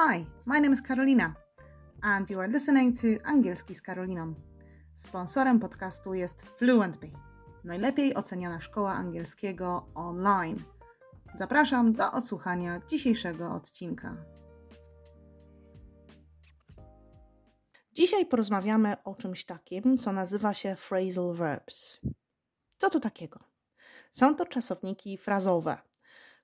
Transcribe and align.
Hi, 0.00 0.26
my 0.46 0.60
name 0.60 0.72
is 0.72 0.82
Karolina 0.82 1.34
and 2.02 2.30
you 2.30 2.40
are 2.40 2.48
listening 2.48 3.00
to 3.00 3.06
Angielski 3.24 3.74
z 3.74 3.82
Karoliną. 3.82 4.34
Sponsorem 4.96 5.60
podcastu 5.60 6.14
jest 6.14 6.42
FluentBee, 6.42 7.12
najlepiej 7.64 8.14
oceniana 8.14 8.60
szkoła 8.60 8.94
angielskiego 8.94 9.86
online. 9.94 10.62
Zapraszam 11.34 11.92
do 11.92 12.12
odsłuchania 12.12 12.80
dzisiejszego 12.88 13.52
odcinka. 13.52 14.16
Dzisiaj 17.92 18.26
porozmawiamy 18.26 19.02
o 19.04 19.14
czymś 19.14 19.44
takim, 19.44 19.98
co 19.98 20.12
nazywa 20.12 20.54
się 20.54 20.76
phrasal 20.76 21.34
verbs. 21.34 22.00
Co 22.76 22.90
to 22.90 23.00
takiego? 23.00 23.40
Są 24.12 24.34
to 24.34 24.46
czasowniki 24.46 25.18
frazowe. 25.18 25.87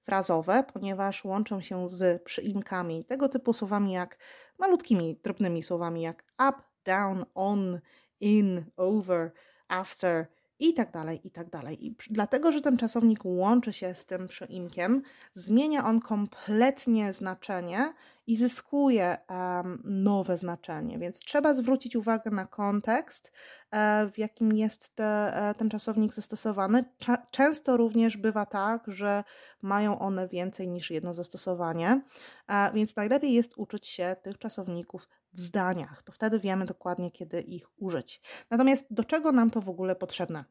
Frazowe, 0.04 0.64
ponieważ 0.72 1.24
łączą 1.24 1.60
się 1.60 1.88
z 1.88 2.22
przyimkami, 2.22 3.04
tego 3.04 3.28
typu 3.28 3.52
słowami 3.52 3.92
jak 3.92 4.18
malutkimi, 4.58 5.20
drobnymi 5.22 5.62
słowami 5.62 6.02
jak 6.02 6.24
up, 6.48 6.58
down, 6.84 7.24
on, 7.34 7.80
in, 8.20 8.64
over, 8.76 9.32
after 9.68 10.26
i 10.68 10.74
tak 10.74 10.90
dalej, 10.90 11.20
i 11.24 11.30
tak 11.30 11.50
dalej. 11.50 11.86
I 11.86 11.96
dlatego, 12.10 12.52
że 12.52 12.60
ten 12.60 12.76
czasownik 12.76 13.24
łączy 13.24 13.72
się 13.72 13.94
z 13.94 14.04
tym 14.04 14.28
przyimkiem, 14.28 15.02
zmienia 15.34 15.84
on 15.84 16.00
kompletnie 16.00 17.12
znaczenie 17.12 17.92
i 18.26 18.36
zyskuje 18.36 19.16
um, 19.28 19.82
nowe 19.84 20.36
znaczenie. 20.36 20.98
Więc 20.98 21.18
trzeba 21.18 21.54
zwrócić 21.54 21.96
uwagę 21.96 22.30
na 22.30 22.46
kontekst, 22.46 23.32
e, 23.70 24.10
w 24.12 24.18
jakim 24.18 24.52
jest 24.52 24.94
te, 24.94 25.04
e, 25.04 25.54
ten 25.54 25.70
czasownik 25.70 26.14
zastosowany. 26.14 26.84
Cza 26.98 27.26
często 27.30 27.76
również 27.76 28.16
bywa 28.16 28.46
tak, 28.46 28.82
że 28.86 29.24
mają 29.62 29.98
one 29.98 30.28
więcej 30.28 30.68
niż 30.68 30.90
jedno 30.90 31.14
zastosowanie, 31.14 32.00
e, 32.48 32.72
więc 32.72 32.96
najlepiej 32.96 33.32
jest 33.32 33.54
uczyć 33.56 33.86
się 33.86 34.16
tych 34.22 34.38
czasowników 34.38 35.08
w 35.34 35.40
zdaniach. 35.40 36.02
To 36.02 36.12
wtedy 36.12 36.38
wiemy 36.38 36.66
dokładnie, 36.66 37.10
kiedy 37.10 37.40
ich 37.40 37.66
użyć. 37.76 38.20
Natomiast 38.50 38.86
do 38.90 39.04
czego 39.04 39.32
nam 39.32 39.50
to 39.50 39.60
w 39.60 39.68
ogóle 39.68 39.96
potrzebne? 39.96 40.44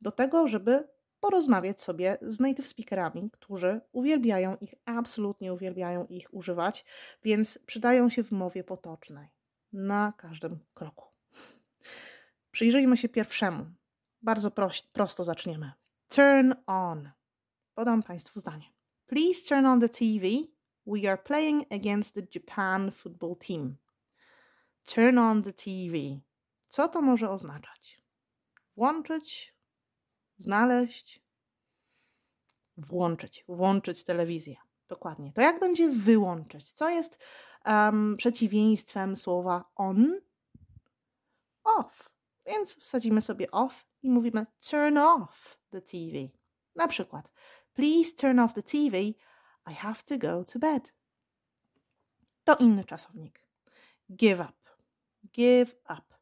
Do 0.00 0.10
tego, 0.10 0.48
żeby 0.48 0.88
porozmawiać 1.20 1.82
sobie 1.82 2.18
z 2.22 2.40
native 2.40 2.68
speakerami, 2.68 3.30
którzy 3.30 3.80
uwielbiają 3.92 4.56
ich, 4.56 4.74
absolutnie 4.84 5.52
uwielbiają 5.52 6.06
ich 6.06 6.34
używać, 6.34 6.84
więc 7.22 7.58
przydają 7.66 8.10
się 8.10 8.22
w 8.22 8.32
mowie 8.32 8.64
potocznej 8.64 9.28
na 9.72 10.12
każdym 10.16 10.58
kroku. 10.74 11.04
Przyjrzyjmy 12.50 12.96
się 12.96 13.08
pierwszemu. 13.08 13.66
Bardzo 14.22 14.50
prosto 14.92 15.24
zaczniemy. 15.24 15.72
Turn 16.08 16.52
on. 16.66 17.10
Podam 17.74 18.02
Państwu 18.02 18.40
zdanie. 18.40 18.64
Please 19.06 19.48
turn 19.48 19.66
on 19.66 19.80
the 19.80 19.88
TV. 19.88 20.26
We 20.86 21.10
are 21.10 21.18
playing 21.18 21.72
against 21.72 22.14
the 22.14 22.22
Japan 22.34 22.92
football 22.92 23.36
team. 23.36 23.76
Turn 24.94 25.18
on 25.18 25.42
the 25.42 25.52
TV. 25.52 26.20
Co 26.68 26.88
to 26.88 27.02
może 27.02 27.30
oznaczać? 27.30 28.02
Włączyć, 28.76 29.54
znaleźć, 30.36 31.20
włączyć, 32.76 33.44
włączyć 33.48 34.04
telewizję. 34.04 34.56
Dokładnie. 34.88 35.32
To 35.32 35.40
jak 35.40 35.60
będzie 35.60 35.88
wyłączyć? 35.88 36.72
Co 36.72 36.88
jest 36.88 37.18
um, 37.66 38.16
przeciwieństwem 38.16 39.16
słowa 39.16 39.64
on? 39.76 40.20
Off. 41.64 42.10
Więc 42.46 42.76
wsadzimy 42.76 43.20
sobie 43.20 43.50
off 43.50 43.86
i 44.02 44.10
mówimy 44.10 44.46
turn 44.70 44.98
off 44.98 45.58
the 45.70 45.82
TV. 45.82 46.18
Na 46.74 46.88
przykład, 46.88 47.32
please 47.72 48.12
turn 48.12 48.38
off 48.38 48.54
the 48.54 48.62
TV. 48.62 48.98
I 49.70 49.74
have 49.74 50.02
to 50.04 50.18
go 50.18 50.44
to 50.44 50.58
bed. 50.58 50.94
To 52.44 52.56
inny 52.56 52.84
czasownik. 52.84 53.46
Give 54.10 54.40
up. 54.40 54.59
Give 55.24 55.74
up. 55.88 56.14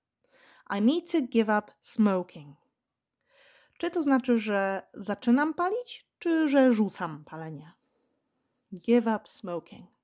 I 0.70 0.80
need 0.80 1.12
to 1.12 1.20
give 1.20 1.48
up 1.58 1.72
smoking. 1.80 2.56
Czy 3.78 3.90
to 3.90 4.02
znaczy, 4.02 4.38
że 4.38 4.82
zaczynam 4.94 5.54
palić, 5.54 6.06
czy 6.18 6.48
że 6.48 6.72
rzucam 6.72 7.24
palenie? 7.24 7.72
Give 8.72 9.06
up 9.06 9.20
smoking. 9.24 9.97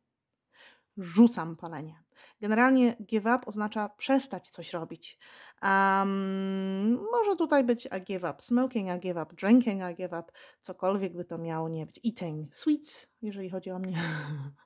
Rzucam 0.97 1.57
palenie. 1.57 2.03
Generalnie 2.41 2.97
give 3.01 3.25
up 3.25 3.39
oznacza 3.47 3.89
przestać 3.89 4.51
coś 4.51 4.73
robić. 4.73 5.19
Um, 5.63 6.93
może 7.13 7.37
tutaj 7.39 7.65
być 7.65 7.89
I 7.99 8.03
give 8.03 8.23
up 8.23 8.35
smoking, 8.39 8.89
I 8.97 9.01
give 9.01 9.17
up 9.23 9.35
drinking, 9.35 9.83
I 9.93 9.95
give 9.95 10.13
up 10.13 10.25
cokolwiek 10.63 11.17
by 11.17 11.25
to 11.25 11.39
miało 11.39 11.69
nie 11.69 11.87
być. 11.87 12.01
Eating 12.07 12.57
sweets, 12.57 13.07
jeżeli 13.23 13.51
chodzi 13.51 13.71
o 13.71 13.79
mnie. 13.79 14.03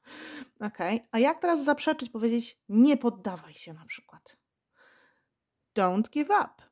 ok. 0.60 0.78
A 1.12 1.18
jak 1.18 1.40
teraz 1.40 1.64
zaprzeczyć, 1.64 2.10
powiedzieć 2.10 2.60
nie 2.68 2.96
poddawaj 2.96 3.54
się 3.54 3.72
na 3.72 3.84
przykład? 3.84 4.36
Don't 5.76 6.10
give 6.10 6.28
up 6.28 6.68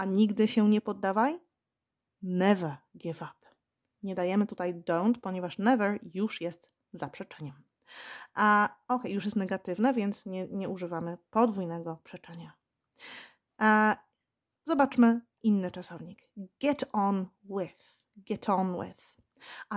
a 0.00 0.04
nigdy 0.04 0.48
się 0.48 0.68
nie 0.68 0.80
poddawaj? 0.80 1.40
Never 2.22 2.76
give 2.96 3.16
up. 3.16 3.54
Nie 4.02 4.14
dajemy 4.14 4.46
tutaj 4.46 4.74
don't, 4.74 5.14
ponieważ 5.20 5.58
never 5.58 5.98
już 6.14 6.40
jest 6.40 6.74
zaprzeczeniem. 6.92 7.62
A 8.34 8.68
ok, 8.88 9.04
już 9.04 9.24
jest 9.24 9.36
negatywne, 9.36 9.94
więc 9.94 10.26
nie, 10.26 10.46
nie 10.48 10.68
używamy 10.68 11.18
podwójnego 11.30 12.00
przeczenia. 12.04 12.52
A, 13.58 13.96
zobaczmy 14.64 15.20
inny 15.42 15.70
czasownik. 15.70 16.28
Get 16.60 16.84
on 16.92 17.26
with. 17.44 17.96
Get 18.16 18.48
on 18.48 18.80
with. 18.80 19.16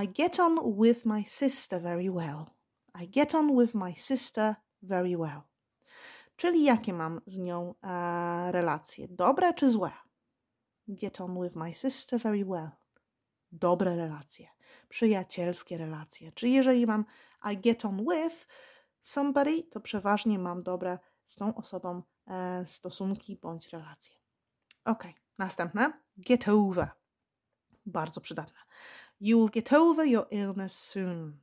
I 0.04 0.10
get 0.10 0.40
on 0.40 0.82
with 0.82 1.06
my 1.06 1.24
sister 1.26 1.82
very 1.82 2.12
well. 2.12 2.46
I 3.02 3.08
get 3.08 3.36
on 3.36 3.58
with 3.60 3.76
my 3.76 3.96
sister 3.96 4.56
very 4.82 5.18
well. 5.18 5.42
Czyli 6.36 6.64
jakie 6.64 6.94
mam 6.94 7.22
z 7.26 7.38
nią 7.38 7.76
e, 7.84 8.52
relacje? 8.52 9.08
Dobre 9.08 9.54
czy 9.54 9.70
złe? 9.70 9.92
Get 10.88 11.22
on 11.22 11.42
with 11.42 11.56
my 11.56 11.74
sister 11.74 12.20
very 12.20 12.46
well. 12.46 12.70
Dobre 13.52 13.96
relacje, 13.96 14.48
przyjacielskie 14.90 15.78
relacje. 15.78 16.32
Czy 16.32 16.50
jeżeli 16.50 16.88
mam 16.88 17.06
I 17.52 17.58
get 17.58 17.86
on 17.86 18.06
with 18.06 18.48
somebody, 19.02 19.64
to 19.64 19.80
przeważnie 19.80 20.40
mam 20.40 20.64
dobre 20.64 21.00
z 21.28 21.36
tą 21.36 21.56
osobą 21.56 22.02
e, 22.28 22.66
stosunki 22.66 23.36
bądź 23.36 23.68
relacje. 23.68 24.16
Ok, 24.86 25.04
następne. 25.38 25.94
Get 26.18 26.48
over. 26.48 26.90
Bardzo 27.86 28.22
przydatne. 28.22 28.60
You 29.20 29.40
will 29.40 29.50
get 29.50 29.74
over 29.74 30.08
your 30.08 30.28
illness 30.32 30.90
soon. 30.90 31.38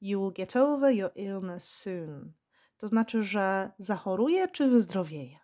You 0.00 0.20
will 0.20 0.32
get 0.32 0.56
over 0.56 0.92
your 0.92 1.12
illness 1.14 1.68
soon. 1.68 2.32
To 2.76 2.88
znaczy, 2.88 3.22
że 3.22 3.70
zachoruje 3.78 4.48
czy 4.48 4.68
wyzdrowieje. 4.68 5.41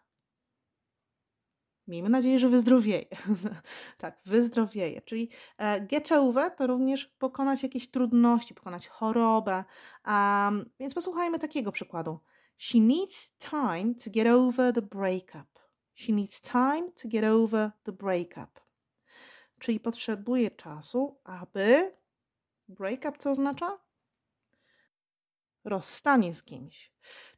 Miejmy 1.88 2.09
nadzieję, 2.09 2.38
że 2.38 2.49
wyzdrowieje. 2.49 3.06
tak, 3.99 4.19
wyzdrowieje. 4.26 5.00
Czyli 5.00 5.28
e, 5.60 6.21
over 6.21 6.50
to 6.50 6.66
również 6.66 7.06
pokonać 7.06 7.62
jakieś 7.62 7.91
trudności, 7.91 8.54
pokonać 8.54 8.88
chorobę. 8.88 9.65
Um, 10.06 10.71
więc 10.81 10.94
posłuchajmy 10.94 11.38
takiego 11.38 11.72
przykładu. 11.72 12.19
She 12.59 12.78
needs 12.78 13.37
time 13.38 13.94
to 14.04 14.10
get 14.10 14.27
over 14.27 14.75
the 14.75 14.82
breakup. 14.82 15.59
She 15.94 16.12
needs 16.12 16.41
time 16.41 16.93
to 17.03 17.09
get 17.09 17.25
over 17.25 17.71
the 17.82 17.93
breakup. 17.93 18.60
Czyli 19.59 19.81
potrzebuje 19.81 20.50
czasu, 20.50 21.21
aby. 21.25 21.97
Breakup 22.69 23.19
co 23.19 23.31
oznacza? 23.31 23.78
Rozstanie 25.65 26.34
z 26.34 26.43
kimś. 26.43 26.93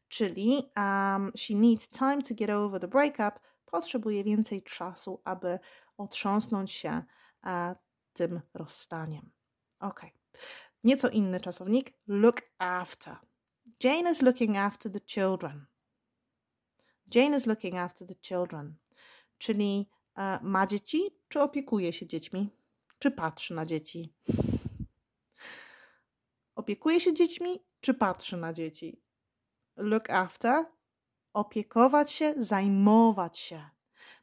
Czyli 0.09 0.71
um, 0.77 1.33
she 1.37 1.55
needs 1.55 1.89
time 1.89 2.23
to 2.23 2.35
get 2.35 2.51
over 2.51 2.81
the 2.81 2.89
breakup 2.89 3.41
potrzebuje 3.71 4.25
więcej 4.25 4.63
czasu, 4.63 5.21
aby 5.25 5.59
otrząsnąć 5.97 6.73
się 6.73 7.03
tym 8.13 8.41
rozstaniem. 8.55 9.31
Ok. 9.81 10.01
Nieco 10.85 11.09
inny 11.09 11.41
czasownik. 11.41 11.93
Look 12.07 12.43
after. 12.59 13.17
Jane 13.85 14.11
is 14.11 14.23
looking 14.23 14.57
after 14.57 14.93
the 14.93 15.01
children. 15.01 15.67
Jane 17.15 17.37
is 17.37 17.47
looking 17.47 17.77
after 17.77 18.07
the 18.07 18.15
children. 18.15 18.75
Czyli 19.39 19.91
e, 20.17 20.39
ma 20.43 20.67
dzieci, 20.67 21.03
czy 21.29 21.41
opiekuje 21.41 21.93
się 21.93 22.07
dziećmi? 22.07 22.51
Czy 22.99 23.11
patrzy 23.11 23.55
na 23.55 23.67
dzieci? 23.67 24.15
Opiekuje 26.55 27.01
się 27.01 27.15
dziećmi, 27.15 27.65
czy 27.81 27.95
patrzy 27.95 28.37
na 28.37 28.53
dzieci? 28.53 29.03
Look 29.77 30.11
after 30.11 30.65
opiekować 31.33 32.13
się, 32.13 32.35
zajmować 32.37 33.39
się. 33.39 33.63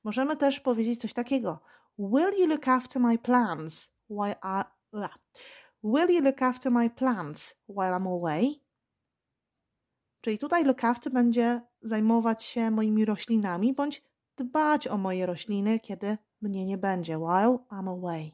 Możemy 0.03 0.37
też 0.37 0.59
powiedzieć 0.59 1.01
coś 1.01 1.13
takiego. 1.13 1.59
Will 1.99 2.39
you 2.39 2.47
look 2.47 2.67
after 2.67 3.01
my 3.01 3.17
plants 3.17 3.91
while 4.09 4.35
I... 4.43 4.63
Will 5.83 6.09
you 6.09 6.21
look 6.21 6.41
after 6.41 6.71
my 6.71 6.89
plants 6.89 7.55
while 7.69 7.91
I'm 7.91 8.17
away? 8.17 8.61
Czyli 10.21 10.37
tutaj 10.37 10.63
look 10.63 10.83
after 10.83 11.13
będzie 11.13 11.61
zajmować 11.81 12.43
się 12.43 12.71
moimi 12.71 13.05
roślinami 13.05 13.73
bądź 13.73 14.03
dbać 14.37 14.87
o 14.87 14.97
moje 14.97 15.25
rośliny, 15.25 15.79
kiedy 15.79 16.17
mnie 16.41 16.65
nie 16.65 16.77
będzie, 16.77 17.17
while 17.17 17.57
I'm 17.71 17.89
away. 17.89 18.31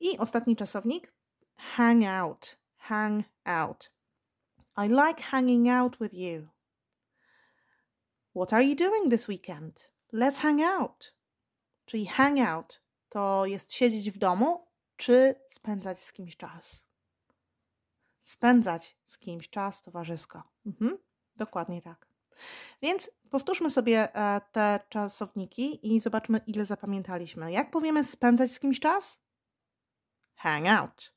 I 0.00 0.18
ostatni 0.18 0.56
czasownik 0.56 1.12
hang 1.56 2.04
out, 2.04 2.58
hang 2.76 3.26
out. 3.44 3.92
I 4.76 4.88
like 4.88 5.22
hanging 5.22 5.68
out 5.68 5.96
with 6.00 6.14
you. 6.14 6.48
What 8.36 8.52
are 8.52 8.64
you 8.64 8.76
doing 8.76 9.10
this 9.10 9.28
weekend? 9.28 9.90
Let's 10.12 10.40
hang 10.40 10.60
out. 10.62 11.14
Czyli 11.84 12.06
hang 12.06 12.38
out 12.38 12.82
to 13.08 13.46
jest 13.46 13.72
siedzieć 13.72 14.10
w 14.10 14.18
domu, 14.18 14.66
czy 14.96 15.34
spędzać 15.48 16.02
z 16.02 16.12
kimś 16.12 16.36
czas. 16.36 16.84
Spędzać 18.20 18.96
z 19.04 19.18
kimś 19.18 19.50
czas 19.50 19.82
towarzysko. 19.82 20.42
Mhm, 20.66 20.98
dokładnie 21.36 21.82
tak. 21.82 22.06
Więc 22.82 23.10
powtórzmy 23.30 23.70
sobie 23.70 24.16
e, 24.16 24.40
te 24.52 24.80
czasowniki 24.88 25.94
i 25.94 26.00
zobaczmy, 26.00 26.40
ile 26.46 26.64
zapamiętaliśmy. 26.64 27.52
Jak 27.52 27.70
powiemy 27.70 28.04
spędzać 28.04 28.52
z 28.52 28.60
kimś 28.60 28.80
czas? 28.80 29.20
Hang 30.34 30.66
out. 30.66 31.14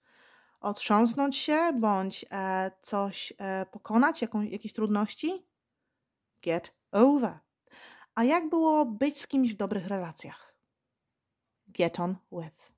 Otrząsnąć 0.60 1.38
się 1.38 1.74
bądź 1.80 2.26
e, 2.32 2.72
coś 2.82 3.34
e, 3.38 3.66
pokonać, 3.66 4.22
jakieś 4.44 4.74
trudności? 4.74 5.46
Get 6.42 6.74
over. 6.95 7.39
A 8.15 8.24
jak 8.24 8.50
było 8.50 8.86
być 8.86 9.21
z 9.21 9.27
kimś 9.27 9.53
w 9.53 9.57
dobrych 9.57 9.88
relacjach? 9.88 10.56
Get 11.68 12.00
on 12.00 12.15
with. 12.31 12.71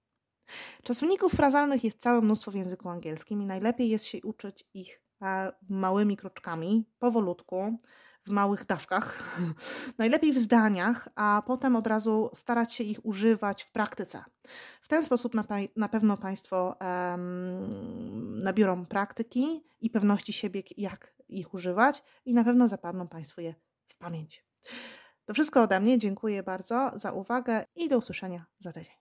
Czasowników 0.84 1.32
frazalnych 1.32 1.84
jest 1.84 2.02
całe 2.02 2.22
mnóstwo 2.22 2.52
w 2.52 2.56
języku 2.56 2.90
angielskim 2.90 3.42
i 3.42 3.46
najlepiej 3.46 3.90
jest 3.90 4.06
się 4.06 4.18
uczyć 4.24 4.66
ich 4.74 5.02
małymi 5.70 6.18
kroczkami, 6.18 6.86
powolutku, 7.00 7.78
w 8.26 8.30
małych 8.30 8.66
dawkach, 8.66 9.38
najlepiej 9.98 10.34
w 10.34 10.38
zdaniach, 10.38 11.10
a 11.16 11.44
potem 11.46 11.76
od 11.76 11.88
razu 11.88 12.30
starać 12.34 12.74
się 12.74 12.84
ich 12.84 13.06
używać 13.06 13.64
w 13.64 13.72
praktyce. 13.72 14.24
W 14.82 14.88
ten 14.88 15.06
sposób 15.06 15.34
na, 15.34 15.44
na 15.76 15.90
pewno 15.90 16.18
Państwo 16.18 16.76
um, 16.82 18.38
nabiorą 18.38 18.86
praktyki 18.86 19.64
i 19.82 19.90
pewności 19.90 20.34
siebie, 20.34 20.64
jak 20.78 21.14
ich 21.30 21.54
używać, 21.54 22.04
i 22.26 22.34
na 22.34 22.44
pewno 22.44 22.68
zapadną 22.68 23.08
Państwu 23.08 23.42
je 23.42 23.56
pamięć. 24.00 24.46
To 25.26 25.34
wszystko 25.34 25.62
ode 25.62 25.80
mnie. 25.80 25.98
Dziękuję 25.98 26.44
bardzo 26.44 26.92
za 26.96 27.12
uwagę 27.12 27.66
i 27.76 27.90
do 27.90 27.98
usłyszenia 27.98 28.46
za 28.60 28.72
tydzień. 28.72 28.96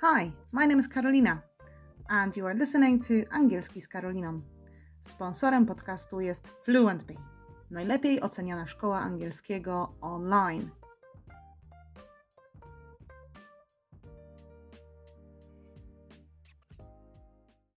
Hi, 0.00 0.32
my 0.52 0.66
name 0.66 0.80
is 0.80 0.88
Karolina 0.88 1.42
and 2.08 2.36
you 2.36 2.46
are 2.46 2.58
listening 2.58 3.06
to 3.06 3.14
Angielski 3.30 3.80
z 3.80 3.88
Karoliną. 3.88 4.40
Sponsorem 5.02 5.66
podcastu 5.66 6.20
jest 6.20 6.48
FluentBee, 6.48 7.18
najlepiej 7.70 8.20
oceniana 8.20 8.66
szkoła 8.66 9.00
angielskiego 9.00 9.94
online– 10.00 10.70